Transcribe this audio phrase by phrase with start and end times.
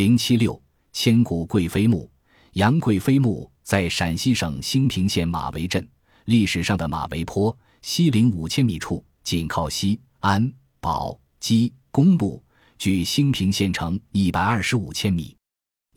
[0.00, 0.58] 零七六，
[0.94, 2.10] 千古贵妃墓。
[2.52, 5.86] 杨贵妃墓在陕西省兴平县马嵬镇，
[6.24, 10.50] 历史上的马嵬坡，西陵五千米处，紧靠西安、
[10.80, 12.42] 宝鸡公路，
[12.78, 15.36] 距兴平县城一百二十五千米。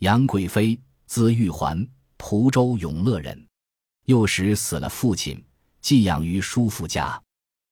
[0.00, 3.46] 杨贵妃，字玉环，蒲州永乐人。
[4.04, 5.42] 幼时死了父亲，
[5.80, 7.18] 寄养于叔父家。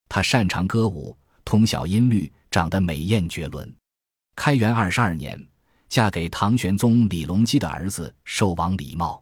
[0.09, 1.15] 他擅长歌舞，
[1.45, 3.71] 通晓音律，长得美艳绝伦。
[4.35, 5.39] 开元二十二年。
[5.93, 9.21] 嫁给唐玄宗李隆基的儿子寿王李瑁，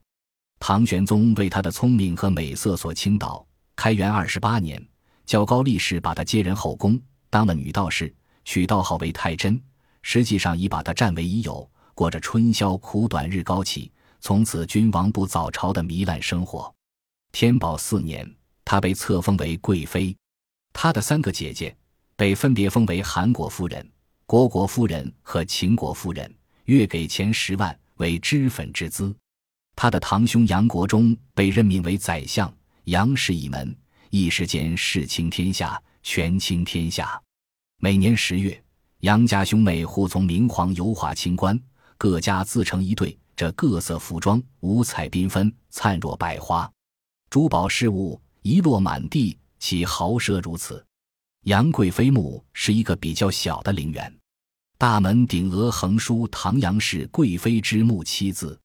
[0.58, 3.46] 唐玄宗为他的聪明和美色所倾倒。
[3.76, 4.82] 开元二十八年，
[5.26, 6.98] 较高力士把他接任后宫，
[7.30, 8.16] 当了女道士，
[8.46, 9.62] 取道号为太真，
[10.02, 16.74] 实际上已把他占为已有，过着春宵苦短日高起，从此君王不早朝的糜烂生活。
[17.34, 18.26] 天宝四年，
[18.64, 20.16] 她被册封为贵妃，
[20.72, 21.76] 她的三个姐姐
[22.16, 23.86] 被分别封为韩国夫人、
[24.26, 26.34] 虢国夫人和秦国夫人。
[26.72, 29.14] 月给钱十万为脂粉之资，
[29.76, 32.52] 他的堂兄杨国忠被任命为宰相，
[32.86, 33.76] 杨氏一门
[34.10, 37.22] 一时间世倾天下，权倾天下。
[37.78, 38.64] 每年十月，
[39.02, 41.60] 杨家兄妹互从明皇游华清官，
[41.98, 46.72] 各家自成一队，这各色服装，五彩缤纷，灿若百花，
[47.30, 50.86] 珠宝饰物一落满地，其豪奢如此。
[51.44, 54.21] 杨贵妃墓是一个比较小的陵园。
[54.82, 58.60] 大门顶额横书“唐杨氏贵妃之墓”七字，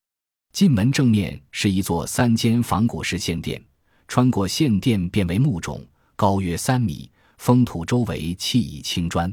[0.51, 3.63] 进门正面是一座三间仿古式献殿，
[4.09, 5.79] 穿过献殿变为墓冢，
[6.17, 9.31] 高约三米，封土周围砌以青砖。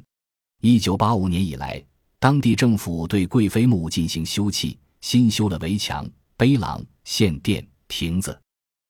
[0.60, 1.82] 一九八五年以来，
[2.20, 8.38] 当地政府对贵妃墓进行修葺，新修了围墙、碑廊、献殿、亭子，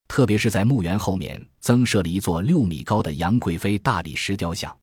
[0.08, 4.76] 特别是在墓园后面增设了一座六米高的杨贵妃大理石雕像。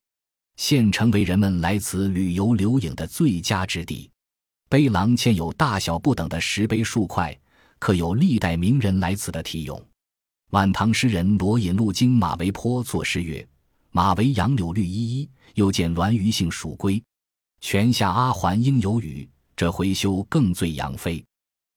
[0.60, 4.10] 现成为人们来此旅游留影的最佳之地。
[4.68, 7.34] 碑廊嵌有大小不等的石碑数块，
[7.78, 9.82] 刻有历代名人来此的题咏。
[10.50, 13.44] 晚唐诗人罗隐路经马嵬坡作诗曰
[13.90, 17.02] ：“马嵬杨柳绿依依，又见銮舆性蜀龟。
[17.62, 19.26] 泉下阿环应有雨，
[19.56, 21.24] 这回修更醉杨妃。”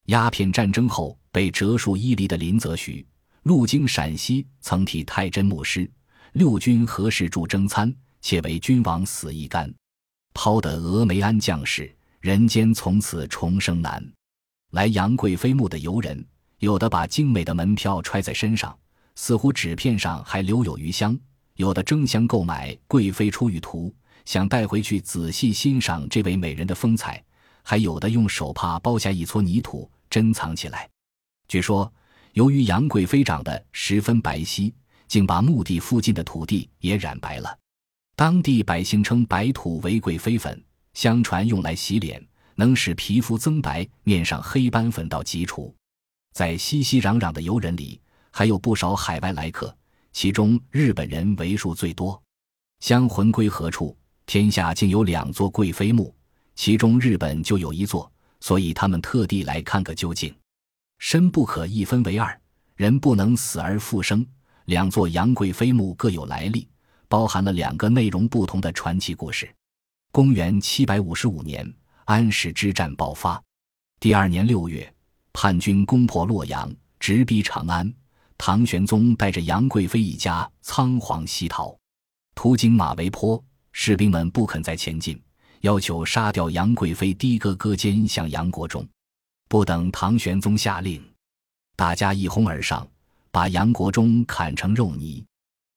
[0.07, 3.07] 鸦片战争后被折戍伊犁的林则徐
[3.43, 5.89] 路经陕西，曾题太真墓诗
[6.33, 7.89] ：“六军何时驻征餐？”
[8.23, 9.71] 且为君王死一干，
[10.33, 14.03] 抛得峨眉安将士，人间从此重生难。
[14.71, 16.25] 来杨贵妃墓的游人，
[16.59, 18.75] 有的把精美的门票揣在身上，
[19.15, 21.13] 似乎纸片上还留有余香；
[21.57, 23.89] 有的争相购买《贵妃出浴图》，
[24.23, 27.21] 想带回去仔细欣赏这位美人的风采；
[27.61, 30.89] 还有的用手帕包下一撮泥土，珍藏起来。
[31.49, 31.93] 据说，
[32.31, 34.71] 由于杨贵妃长得十分白皙，
[35.09, 37.59] 竟把墓地附近的土地也染白了。
[38.15, 40.63] 当地百姓称白土为贵妃粉，
[40.93, 42.23] 相传用来洗脸，
[42.55, 45.73] 能使皮肤增白，面上黑斑粉到即除。
[46.31, 49.75] 在熙熙攘攘的游人里，还有不少海外来客，
[50.11, 52.21] 其中日本人为数最多。
[52.81, 53.97] 相魂归何处？
[54.25, 56.13] 天下竟有两座贵妃墓，
[56.55, 58.09] 其中日本就有一座，
[58.39, 60.33] 所以他们特地来看个究竟。
[60.99, 62.39] 身不可一分为二，
[62.75, 64.25] 人不能死而复生。
[64.65, 66.67] 两座杨贵妃墓各有来历。
[67.13, 69.47] 包含了两个内容不同的传奇故事。
[70.11, 71.71] 公元七百五十五年，
[72.05, 73.39] 安史之战爆发。
[73.99, 74.91] 第二年六月，
[75.31, 77.93] 叛军攻破洛阳，直逼长安。
[78.35, 81.77] 唐玄宗带着杨贵妃一家仓皇西逃。
[82.33, 83.39] 途经马嵬坡，
[83.73, 85.21] 士兵们不肯再前进，
[85.61, 88.83] 要求杀掉杨贵妃的哥哥奸相杨国忠。
[89.47, 90.99] 不等唐玄宗下令，
[91.75, 92.87] 大家一哄而上，
[93.29, 95.23] 把杨国忠砍成肉泥。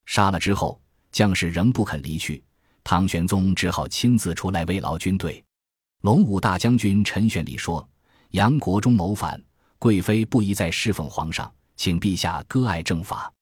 [0.07, 0.81] 杀了之后。
[1.13, 2.43] 将士仍不肯离去，
[2.85, 5.43] 唐玄宗只好亲自出来慰劳军队。
[6.03, 7.87] 龙武大将军陈玄礼说
[8.33, 9.43] ：“杨国忠谋反，
[9.79, 13.33] 贵妃不宜再侍奉皇上，请陛下割爱正法。”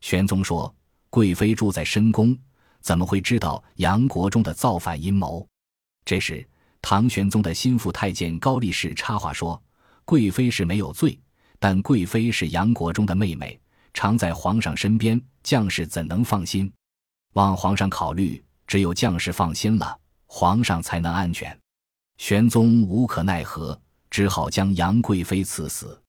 [0.00, 0.72] 玄宗说
[1.10, 2.36] ：“贵妃住在深宫，
[2.80, 5.46] 怎么会知道杨国忠的造反阴谋？”
[6.06, 6.46] 这时，
[6.80, 9.60] 唐玄宗的心腹太监高力士插话说
[10.06, 11.18] ：“贵妃是没有罪，
[11.58, 13.58] 但贵妃是杨国忠的妹妹，
[13.92, 16.72] 常在皇上身边，将士怎能放心？”
[17.36, 19.94] 望皇上考虑，只有将士放心了，
[20.24, 21.54] 皇上才能安全。
[22.16, 23.78] 玄宗无可奈何，
[24.08, 26.00] 只好将杨贵妃赐死。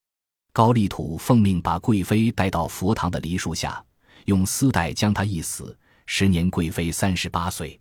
[0.54, 3.84] 高丽土奉命把贵妃带到佛堂的梨树下，
[4.24, 5.78] 用丝带将她一死。
[6.06, 7.78] 时年贵妃三十八岁。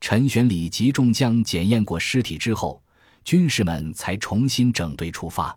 [0.00, 2.82] 陈玄礼及众将检验过尸体之后，
[3.22, 5.56] 军士们才重新整队出发。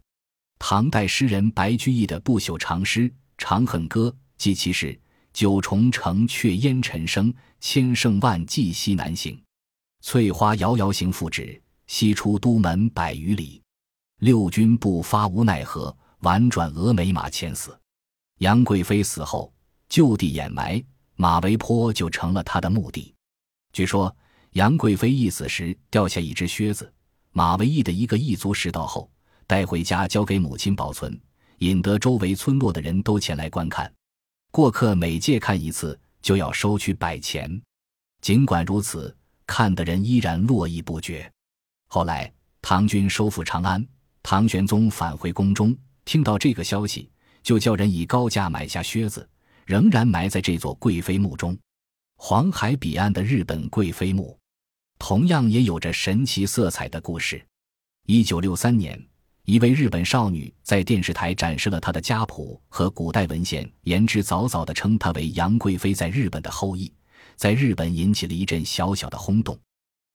[0.59, 3.09] 唐代诗人白居易的不朽长诗
[3.39, 4.99] 《长恨歌》记其事。
[5.33, 9.41] 九重城阙烟尘生，千乘万骑西南行。
[10.01, 13.59] 翠花遥遥行复止，西出都门百余里。
[14.19, 17.77] 六军不发无奈何，婉转峨眉马前死。
[18.39, 19.51] 杨贵妃死后，
[19.89, 20.81] 就地掩埋，
[21.15, 23.13] 马嵬坡就成了他的墓地。
[23.73, 24.15] 据说
[24.51, 26.93] 杨贵妃一死时掉下一只靴子，
[27.31, 29.09] 马嵬驿的一个异族拾到后
[29.47, 31.19] 带回家交给母亲保存，
[31.57, 33.91] 引得周围村落的人都前来观看。
[34.53, 37.59] 过客每借看一次就要收取百钱。
[38.21, 39.17] 尽管如此，
[39.47, 41.27] 看的人依然络绎不绝。
[41.87, 43.83] 后来唐军收复长安，
[44.21, 47.09] 唐玄宗返回宫中，听到这个消息，
[47.41, 49.27] 就叫人以高价买下靴子，
[49.65, 51.57] 仍然埋在这座贵妃墓中。
[52.17, 54.37] 黄海彼岸的日本贵妃墓，
[54.99, 57.43] 同样也有着神奇色彩的故事。
[58.05, 59.03] 一九六三年，
[59.45, 66.89] 一位日本少女在电视台展示了她的家谱和古代文献，言之凿凿地称她为杨贵妃在日本的后裔。
[67.35, 69.59] 在日本引起了一阵小小的轰动。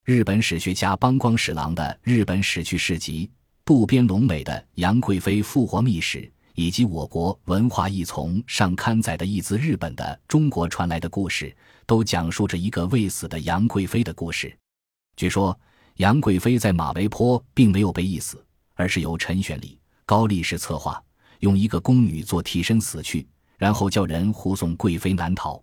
[0.06, 3.26] 日本史学家邦光史郎的《日本史趣事集》，
[3.66, 6.20] 渡边龙美的《杨贵妃复活秘史》，
[6.54, 11.50] 以及我国文化一丛上刊载的一自日本的《中国传来的故事》，
[11.84, 14.56] 都讲述着一个未死的杨贵妃的故事。
[15.16, 15.58] 据说，
[15.96, 18.42] 杨贵妃在马嵬坡并没有被缢死，
[18.78, 19.76] 而是由陈玄礼、
[20.06, 21.02] 高力士策划，
[21.40, 23.26] 用一个宫女做替身死去，
[23.56, 25.60] 然后叫人护送贵妃南逃。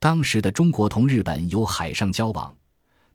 [0.00, 2.52] 当时的中国同日本有海上交往，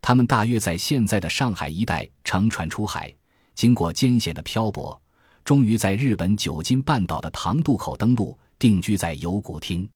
[0.01, 3.13] 他们大约在现在的上海一带乘船出海，
[3.53, 4.99] 经过艰险的漂泊，
[5.43, 9.87] 终于在日本九金半岛的唐渡口登陆，定居在游古町。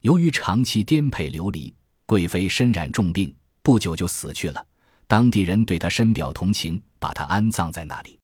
[0.00, 1.74] 由于长期颠沛流离，
[2.06, 4.66] 贵妃身染重病，不久就死去了。
[5.06, 8.18] 当地人对她深表同情，把她安葬在那里。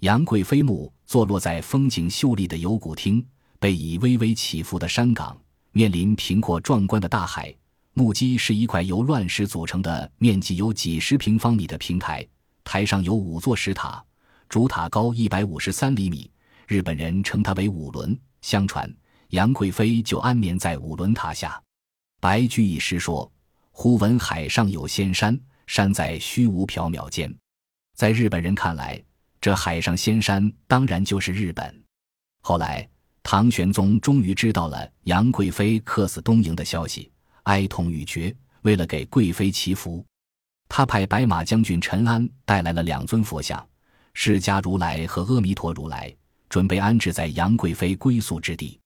[0.00, 3.24] 杨贵妃墓坐落在风景秀丽的游古町，
[3.58, 5.36] 背倚微微起伏的山岗。
[5.72, 7.52] 面临平阔壮观的大海，
[7.94, 12.24] 木基是一块由乱石组成的、面积有几十平方米的平台，
[12.62, 14.00] 台上有五座石塔，
[14.48, 16.30] 主塔高一百五十三厘米，
[16.68, 18.16] 日本人称它为五轮。
[18.40, 18.88] 相传
[19.30, 21.60] 杨贵妃就安眠在五轮塔下。
[22.20, 23.28] 白居易诗说
[23.72, 25.36] ：“忽闻海上有仙山，
[25.66, 27.34] 山在虚无缥缈间。”
[27.94, 29.02] 在日本人看来，
[29.40, 31.82] 这海上仙山当然就是日本。
[32.42, 32.88] 后来。
[33.20, 37.12] 唐玄宗终于知道了杨贵妃客死东瀛的消息，
[37.42, 38.34] 哀痛欲绝。
[38.62, 40.02] 为了给贵妃祈福，
[40.66, 43.62] 他派白马将军陈安带来了两尊佛像，
[44.14, 46.14] 释迦如来和阿弥陀如来，
[46.48, 48.80] 准备安置在杨贵妃归宿之地。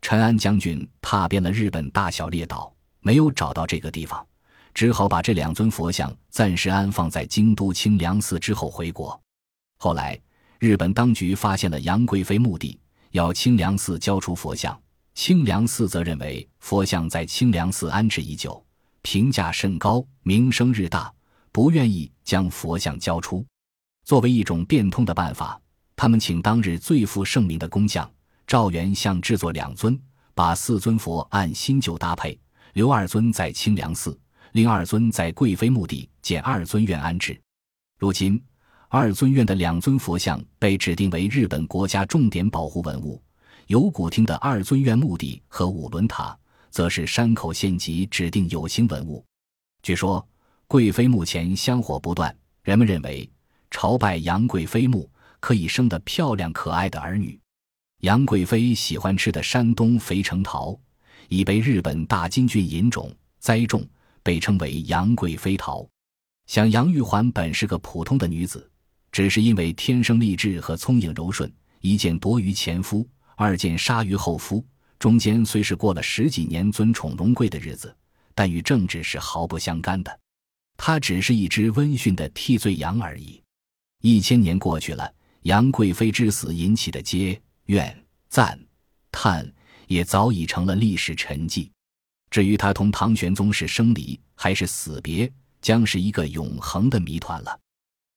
[0.00, 4.26] 陈安将军踏遍了日本大小列岛，没有找到这个地方，
[4.72, 9.20] 只好把这两尊佛像暂时安放在京都清凉寺之后回国。
[9.84, 10.16] 后来，
[10.60, 12.78] 日本当局发现了杨贵妃墓地。
[13.10, 14.80] 要清凉寺交出佛像，
[15.12, 18.64] 清凉寺则认为佛像在清凉寺安置已久，
[19.02, 21.12] 评价甚高，名声日大，
[21.50, 23.44] 不愿意将佛像交出。
[24.04, 25.60] 作为一种变通的办法，
[25.96, 28.08] 他们请当日最负盛名的工匠
[28.46, 30.00] 赵元相制作两尊，
[30.32, 32.38] 把四尊佛按新旧搭配，
[32.74, 34.16] 留二尊在清凉寺，
[34.52, 37.36] 另二尊在贵妃墓地建二尊院安置。
[37.98, 38.40] 如今。
[38.94, 43.18] 二尊院的两尊佛像被指定为日本国家重点保护文物，
[43.68, 49.24] 有古厅的二尊院墓地和五轮塔则是山口县级指定有形文物。
[49.82, 50.22] 据说
[50.68, 53.26] 贵妃墓前香火不断，人们认为
[53.70, 55.10] 朝拜杨贵妃墓
[55.40, 57.40] 可以生得漂亮可爱的儿女。
[58.00, 60.78] 杨贵妃喜欢吃的山东肥城桃
[61.30, 63.88] 已被日本大金郡引种栽种，
[64.22, 65.88] 被称为杨贵妃桃。
[66.44, 68.68] 想杨玉环本是个普通的女子。
[69.12, 74.64] 只是因为天生丽质和聪颖柔顺，一见夺于前夫，二见杀于后夫。
[74.98, 77.94] 中间虽是过了十几年尊宠荣贵的日子，
[78.34, 80.20] 但与政治是毫不相干的。
[80.76, 83.42] 她只是一只温驯的替罪羊而已。
[84.00, 88.58] 一千年过去了，杨贵妃之死引起的嗟怨赞
[89.10, 89.52] 叹，
[89.88, 91.68] 也早已成了历史沉寂。
[92.30, 97.58] 至于她同唐玄宗是生离还是死别，将是一个永恒的谜团了。